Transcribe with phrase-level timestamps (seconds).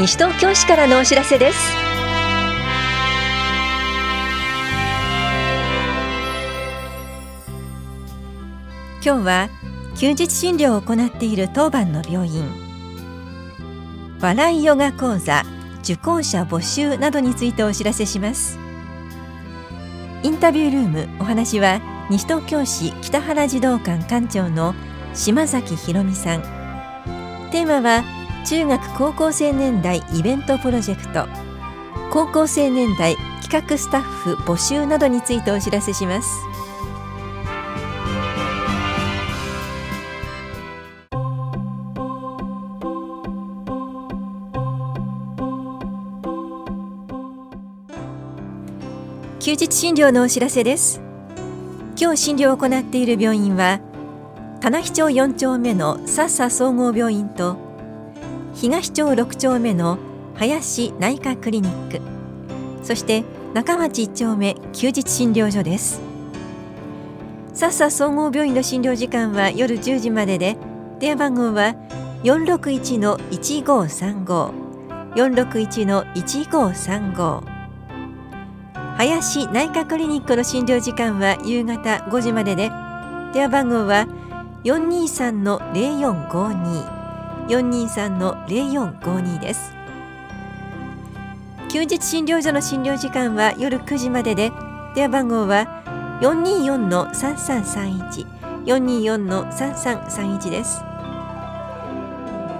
[0.00, 1.58] 西東京市からのお知らせです。
[9.04, 9.50] 今日は
[9.96, 12.50] 休日診療を行っている当番の病院。
[14.22, 15.42] 笑いヨガ講座
[15.82, 18.58] 受講者募集などについてお知らせします。
[20.22, 24.74] インタビュールームお話は西東京市北原児童館館長の
[25.12, 26.40] 島崎ひ美さん。
[27.50, 31.26] テーマは中学高校生年代イベントプロジェクト。
[32.10, 36.28] 高校生年代企画スタッフ募集などについてお知らせします。
[49.38, 51.00] 休日診療のお知らせです。
[52.00, 53.80] 今日診療を行っている病院は
[54.60, 57.69] 棚比町4丁目の笹総合病院と
[58.54, 59.98] 東町6丁目の
[60.36, 62.00] 林内科クリニック。
[62.82, 66.00] そして中町1丁目休日診療所です。
[67.54, 70.56] 笹々総合病院の診療時間は夜10時までで
[70.98, 71.74] 電話番号は
[72.24, 74.70] 461-1535
[75.16, 77.42] 461-1535
[78.96, 82.70] 林内科クリニックの診療時間は夕方5時までで
[83.34, 84.06] 電話番号は
[84.64, 86.99] 423-0452
[87.50, 89.72] 423-0452です。
[91.68, 94.52] 休日診療所の診療時間は夜9時までで
[94.94, 95.66] 電話番号は
[96.20, 100.82] 424-3331 424-3331です。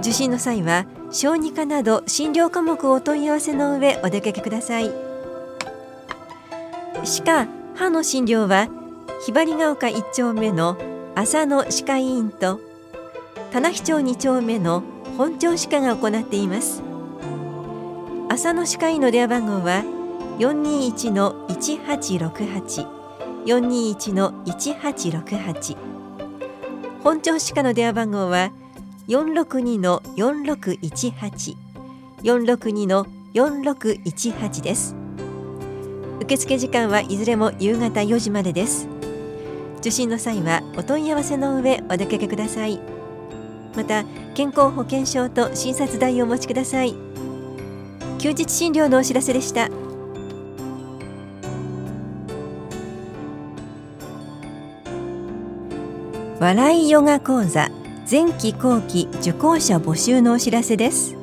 [0.00, 4.90] 受診の際は小児科など診療科目をお問い合わせの上お出かけください。
[7.04, 8.68] 歯科歯の診療は
[9.24, 10.78] ひばりが丘1丁目の
[11.14, 12.60] 浅野歯科医院と
[13.52, 14.84] 棚比町2丁目の
[15.18, 16.84] 本町歯科が行っています。
[18.28, 19.82] 浅野歯科医の電話番号は
[20.38, 22.86] 421-1868
[23.44, 25.76] 421-1868
[27.02, 28.52] 本町歯科の電話番号は
[29.08, 31.56] 462-4618
[32.22, 34.94] 462-4618です。
[36.20, 38.86] 受付時間はいずれも夕方4時までです。
[39.80, 42.99] 受診の際はお問い合わせの上お出かけください。
[43.76, 44.04] また
[44.34, 46.94] 健康保険証と診察代をお持ちください。
[48.18, 49.68] 休日診療のお知らせでした。
[56.38, 57.68] 笑いヨガ講座
[58.10, 61.14] 前期後期受講者募集のお知らせです。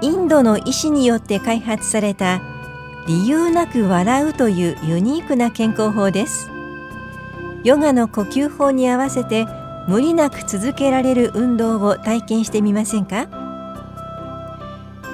[0.00, 2.40] インドの医師によって開発された
[3.06, 6.50] 理由なく笑うというユニークな健康法です。
[7.64, 9.46] ヨガの呼吸法に合わせて
[9.88, 13.26] 無理なく続けられる運動を体験してみませんか？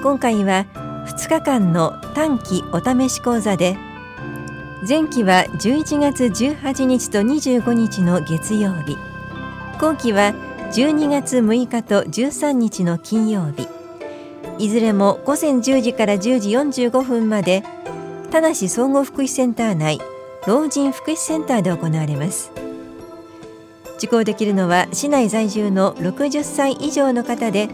[0.03, 0.67] 今回は
[1.07, 3.77] 2日間の短期お試し講座で
[4.87, 8.97] 前期は11月18日と25日の月曜日
[9.81, 10.35] 後期は
[10.73, 13.69] 12月6日と13日の金曜日。
[14.59, 17.63] いずれも午前10時から10時45分まで
[18.33, 20.01] 田梨総合福祉センター内
[20.49, 22.51] 老人福祉センターで行われます。
[23.97, 27.69] 受講できるのは市内在住の60歳以上の方で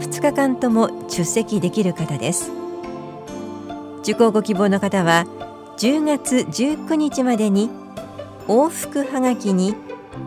[0.00, 2.50] 2日間とも出席できる方です。
[4.02, 5.26] 受講ご希望の方は
[5.78, 7.68] 10月19日までに
[8.46, 9.74] 往復はがきに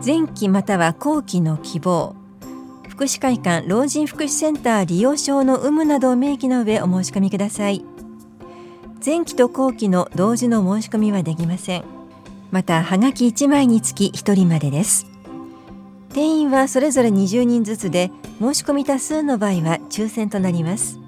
[0.04, 2.14] 前期または後期の希望
[2.88, 7.82] 福祉会館老人福祉センター利用証の有無などを明記の上お申し込みください。
[9.04, 11.84] 前期と後期の同時の申し込みはできません。
[12.50, 15.09] またはがき1枚につき1人までです。
[16.12, 18.10] 定員はそれぞれ20人ずつで
[18.40, 20.98] 申し込み多数の場合は抽選となります。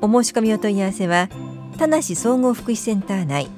[0.00, 1.28] お申し込みお問い合わせは
[1.76, 3.48] 田梨総合福祉センター内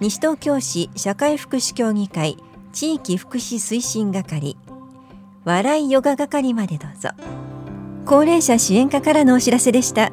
[0.00, 2.36] 西東京市社会福祉協議会
[2.72, 4.56] 地域福祉推進係
[5.44, 7.10] 笑いヨガ係までどうぞ。
[8.04, 10.12] 高齢者支援課からのお知らせでした。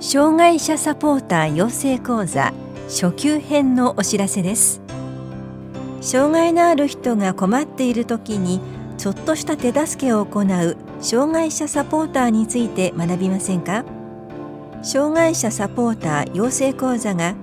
[0.00, 2.52] 障害者サポーター養成講座
[2.88, 4.80] 初級編のお知らせです。
[6.00, 8.60] 障害のある人が困っている時に
[8.96, 13.84] ちょっとした手助けを行う障害者サポーターについて学びませんか？
[14.82, 17.34] 障害者サポーター養成講座が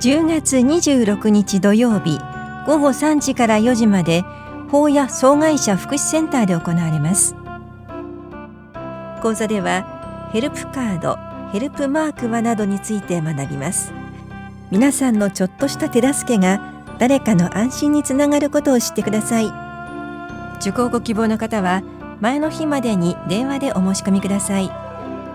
[0.00, 2.18] 10月26日土曜日
[2.66, 4.22] 午後3時から4時まで
[4.70, 7.34] 法や障害者福祉センターで行われます。
[9.20, 11.18] 講座ではヘルプカード
[11.52, 13.92] ヘルプマークはなどについて学びます。
[14.70, 16.60] 皆さんのちょっとした手助けが
[16.98, 19.46] 誰かの安心につながることを知ってください。
[20.60, 21.82] 受講ご希望の方は
[22.20, 24.70] 前の日までに電話でお申し込みください。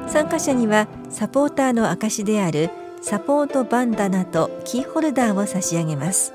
[0.07, 2.69] 参加者にはサポーターの証である
[3.01, 6.33] サポートバンダナとキーホルダーを差し上げます。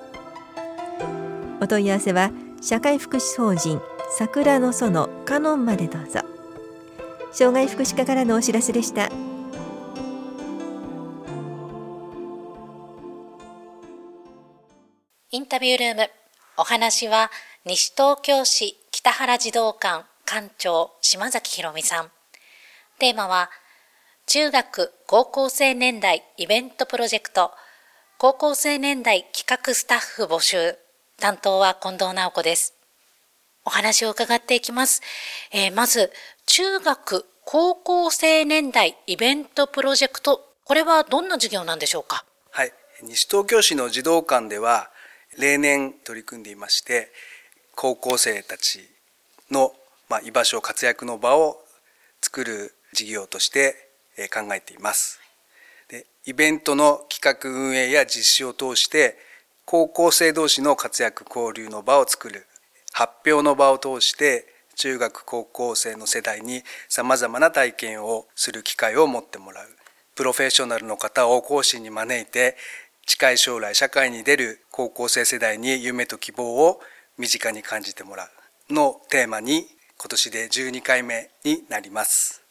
[1.60, 3.80] お問い合わせは社会福祉法人
[4.16, 6.20] 桜の園カノンまでどうぞ。
[7.30, 9.10] 障害福祉課からのお知らせでした。
[15.38, 16.10] インタビュールーム。
[16.56, 17.30] お話は
[17.64, 22.10] 西東京市北原児童館館長島崎ひろみさん。
[22.98, 23.48] テーマは
[24.26, 27.52] 中学高校生年代イベントプロジェクト。
[28.18, 30.76] 高校生年代企画スタッフ募集。
[31.20, 32.74] 担当は近藤直子です。
[33.64, 35.02] お話を伺っていきます。
[35.52, 36.12] えー、まず、
[36.46, 42.24] 中学、高校生年代イベントプロジェクト、これはどんな授業なんでしょうか？
[42.50, 42.72] はい。
[43.02, 44.90] 西東京市の児童館では、
[45.38, 47.10] 例年取り組んでいまして、
[47.74, 48.80] 高校生たち
[49.50, 49.72] の、
[50.24, 51.62] 居場所、活躍の場を
[52.20, 53.88] 作る事業として
[54.32, 55.20] 考えています。
[55.88, 59.16] でイベントの企画運営や実施を通して
[59.64, 62.46] 高校生同士の活躍交流の場を作る
[62.92, 64.46] 発表の場を通して
[64.76, 69.68] 中学高校生の世代にさまざまな体験をする機会を持ってもらう
[70.14, 72.56] プロフェッショナルの方を講師に招いて
[73.08, 76.78] 近い将来社会に出る高校生世代に夢と希望を
[77.16, 78.28] 身近に感じてもら
[78.68, 79.66] うのテーマに
[79.98, 82.44] 今年で12回目になります。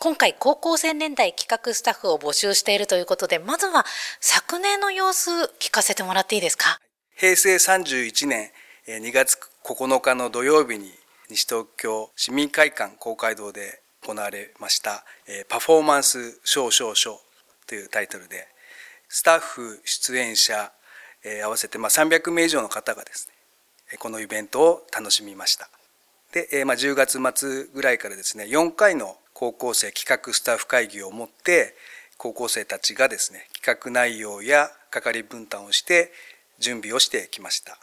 [0.00, 3.86] 今回高校生年代企画スタッフを募集しているということでまずは
[4.20, 5.30] 昨年の様子
[5.60, 6.80] 聞かせてもらっていいですか？
[7.16, 8.50] 平成31年
[8.88, 10.90] 2月9日の土曜日に
[11.30, 15.04] 西東京市民会館公会堂で行われました
[15.48, 17.16] パフォーマンスショーショーショー
[17.68, 18.48] というタイトルで
[19.08, 20.72] スタッフ出演者
[21.24, 23.28] え合わせてま300名以上の方がです
[23.92, 25.68] ねこのイベントを楽しみました。
[26.32, 31.74] で、えまあ、10月末ぐらいからですね4回の高校生企画スタッフ会議を持って
[32.18, 36.12] 高校生たちがですね企画内容や係分担をして
[36.58, 37.78] 準備をしてきました。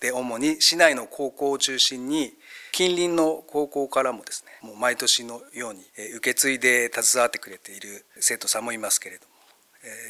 [0.00, 2.32] で主に市内の高校を中心に
[2.72, 5.82] 近隣の高校からもですねもう毎年のように
[6.16, 9.39] 受け継いで携わってくれている生徒さんもいますけれども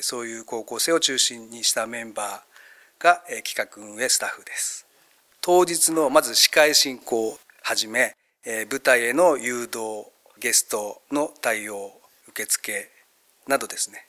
[0.01, 4.87] そういう高校生を中心にしたメンバーが企画運営スタッフです。
[5.41, 8.15] 当日のまず司会進行をはじめ
[8.45, 10.07] 舞台への誘導
[10.39, 11.93] ゲストの対応
[12.29, 12.91] 受付
[13.47, 14.07] などですね。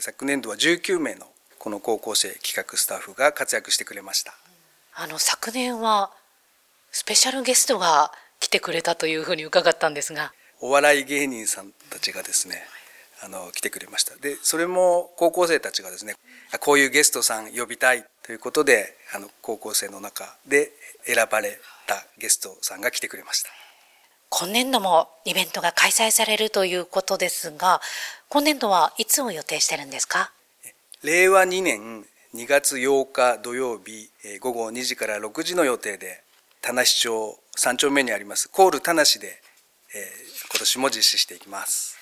[0.00, 1.26] 昨年度は19名の
[1.58, 4.34] この高校生企画スタッフが活躍してくれました。
[4.94, 6.10] あの昨年は
[6.90, 10.32] スペシャルゲストが来てくれたというふうに伺ったんですが。
[10.60, 12.62] お笑い芸人さんたちがですね
[13.24, 14.16] あの来てくれました。
[14.16, 16.14] でそれも高校生たちがですね
[16.60, 20.72] こういうゲストさん呼びたいということであの高校生の中で
[21.04, 23.50] 選ばれたゲストさんが来てくれました。
[24.28, 27.82] 今年度もイベントが開催されるということですが
[28.28, 30.32] 今年度はいつを予定してるんですか？
[31.02, 34.10] 令和2年2月8日土曜日
[34.40, 36.22] 午後2時から6時の予定で
[36.62, 39.42] 田無町3丁目にありますコール田無で、
[39.94, 41.98] えー、今年も実施していきます、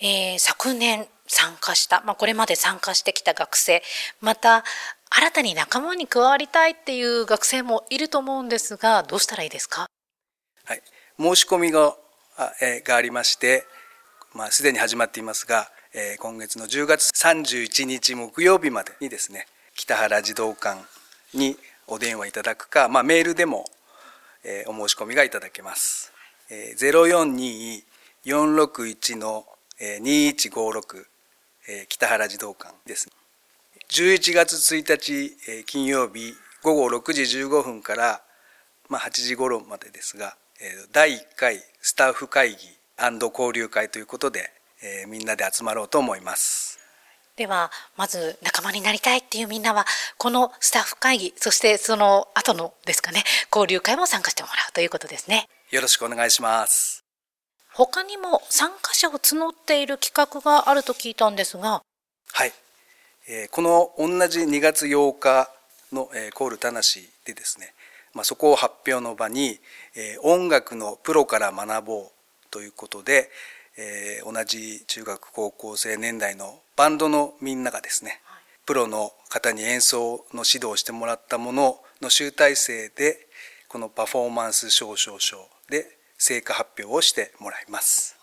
[0.00, 3.82] えー、昨年参加した、まあ、これまで参加してきた学生
[4.20, 4.64] また
[5.10, 9.86] 新たに仲間に加わりたいっていう学生もいると思うんですがどうしたらいいですか？
[10.64, 10.82] はい
[11.18, 11.94] 申し込みが,、
[12.62, 13.64] えー、がありまして、
[14.34, 20.80] まあ、すでに始まっていますがえ今月の10月31日木曜日までにですね北原児童館
[21.34, 21.56] に
[21.88, 23.64] お電話いただくか、まあ、メールでも、
[24.44, 26.12] えお申し込みがいただけます。
[26.48, 29.44] え042461の
[29.80, 31.06] 2156、
[31.68, 33.08] え北原児童館です。
[33.90, 38.22] 11月1日、え金曜日午後6時15分から、
[38.88, 42.58] まあ、8時頃までですが、え第1回スタッフ会議
[42.98, 46.78] 交流会ということでえー、みんなで集まろうと思います。
[47.36, 49.86] ではまず仲間になりたいっていうみんなは
[50.18, 55.48] このスタッフ会議そしてその後のですかね交流会も参加してもらうということですね。
[55.70, 56.99] よろしくお願いします
[57.86, 61.82] 他にも参加者を募っている企画があると聞いたんですが。
[62.32, 62.52] はい、
[63.26, 65.50] えー、この同じ2月8日
[65.90, 66.82] の、えー、コール田無
[67.24, 67.72] でですね、
[68.12, 69.58] まあ、そこを発表の場に、
[69.96, 72.10] えー、音楽のプロから学ぼう
[72.50, 73.30] ということで、
[73.78, 78.20] えー、同じ中学高校生年代のバンドのみんながですね、
[78.66, 83.26] プロの方に演奏の指導をしてもらったものの集大成で
[83.68, 88.16] このパフォーマンス表彰書で成果発表をしてもらいます。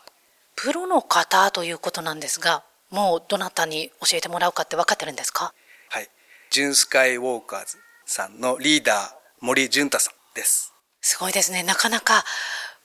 [0.55, 5.51] プロの方ということなんですがもうどなたに教えてもらうかって分かってるんですか？
[5.89, 6.07] はい、
[6.51, 9.09] ジュンスカイウォーカーズさんのリーダー
[9.41, 10.73] 森淳太さんです。
[11.01, 11.63] すごいですね。
[11.63, 12.23] なかなか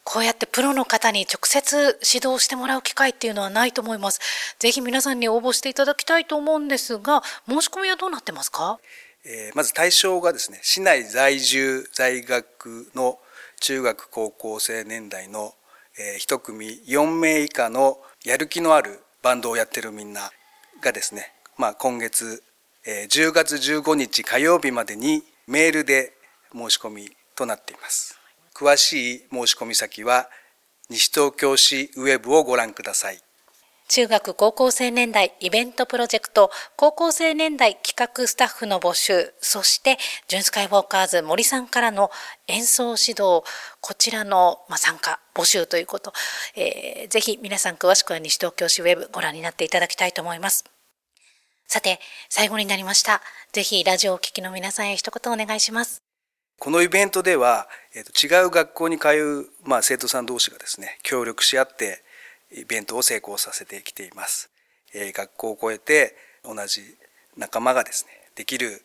[0.05, 4.19] こうやってプロの方に直接指導してもらう機会っていうのはないと思います。
[4.59, 8.81] ぜひ皆さんに応募していただきたいと思うんですが、申し込みはどうなってますか？
[9.25, 13.19] えー、まず対象がですね、市内在住在学の
[13.63, 15.55] 中学高校生年代の、
[15.97, 20.33] えー、1組4名以下のやる気のあるバンドをやってるみんな
[20.81, 22.43] がですね、まあ、今月、
[22.85, 26.13] えー、10月15日火曜日までにメールで
[26.53, 28.19] 申し込みとなっています。
[28.53, 30.29] 詳しい申し込み先は
[30.91, 33.21] 西東京市ウェブをご覧ください。
[33.95, 42.11] 中学高校生年代イベントプロジェクト高校生年代企画スタッフの募集そしてジュンスカイウォーカーズ森さんからの
[42.49, 43.43] 演奏指導
[43.83, 46.15] こちらの、ま参加募集ということ、
[46.57, 50.65] えー、ぜひ皆さん詳しくは西東京市ウェブご覧になっていただきたいと思います。
[51.67, 53.21] さて最後になりました。
[53.53, 56.03] ぜひラジオをお聞きの皆さんへ一言お願いします。
[56.59, 62.03] このイベントでは、えー、と違う学校に通う、まあ、生徒さん同士がですね協力し合って
[62.55, 64.51] イベントを成功させてきています、
[64.95, 66.83] えー、学校を超えて同じ
[67.37, 68.83] 仲間がですねできる、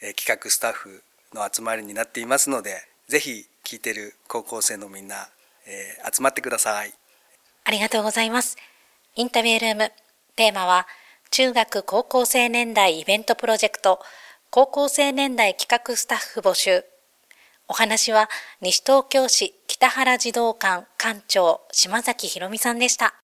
[0.00, 1.02] えー、企画スタッフ
[1.34, 2.76] の集まりになっていますので
[3.08, 5.28] ぜひ聞いてる高校生のみんな、
[5.66, 6.92] えー、集まってください。
[7.64, 8.56] ありがとうございます。
[9.16, 9.92] インタビュールーム
[10.36, 10.86] テーマは
[11.30, 14.00] 中学高校生年代イベントプロジェクト
[14.50, 16.84] 高校生年代企画スタッフ募集。
[17.68, 18.28] お話は
[18.60, 23.16] 西東京市北原児童館館長島崎ひろみさんでした。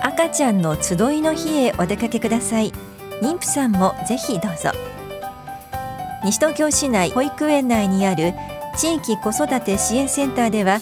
[0.00, 2.72] 赤ちゃんの集いの日へお出かけください。
[3.20, 4.70] 妊婦さんもぜひどうぞ。
[6.24, 8.34] 西東京市内保育園内にある
[8.76, 10.78] 地域子育て支援センターでは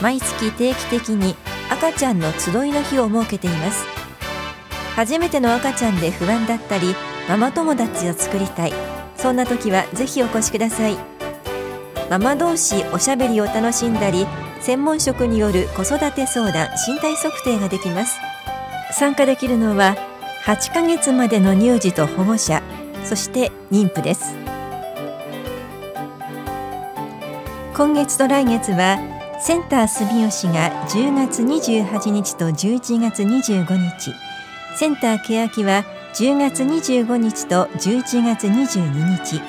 [0.00, 1.34] 毎月定期的に
[1.70, 3.84] 赤ちゃんの集いの日を設けています
[4.96, 6.94] 初めての赤ちゃんで不安だったり
[7.30, 8.72] ママ友達を作りたい。
[9.16, 10.98] そんな時はぜひお越しください。
[12.10, 14.26] ママ同士おしゃべりを楽しんだり
[14.60, 18.18] 専門職による子育て相談身体測定ができます。
[18.90, 19.94] 参加できるのは
[20.44, 22.64] 8ヶ月までの乳児と保護者
[23.04, 24.34] そして妊婦です。
[27.76, 28.98] 今月と来月は
[29.40, 34.14] センター住吉が10月28日と11月25日。
[34.76, 39.40] センター欅は10月25日と11月22日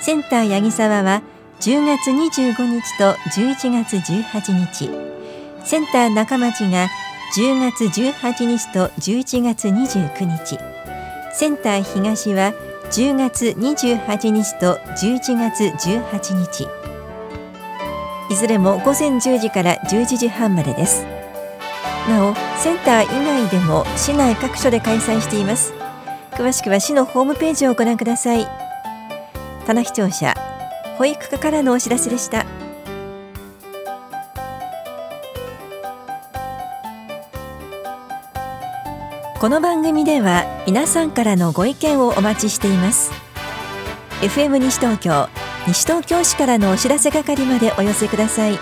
[0.00, 1.22] センター八木沢は
[1.60, 4.90] 10月25日と11月18日
[5.64, 6.88] センター中町が
[7.36, 10.58] 10月18日と11月29日
[11.34, 12.52] センター東は
[12.90, 16.68] 10月28日と11月18日
[18.30, 21.06] いずれも午前10時から11時半までです。
[22.08, 25.77] なおセンター以外でも市内各所で開催しています。
[26.38, 28.46] 詳しくは市のホームページをご覧ください。
[29.66, 30.34] 棚視聴者
[30.96, 32.46] 保育課からのお知らせでした。
[39.40, 43.10] この番組では皆さんからのご意見をお待ちしています。
[44.20, 45.28] FM 西東京
[45.66, 48.60] 西東京市からのお知らせ係までお寄せください。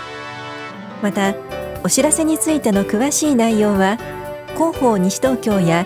[1.03, 1.35] また
[1.83, 3.99] お知らせについての詳しい内容は
[4.55, 5.85] 広報西東京や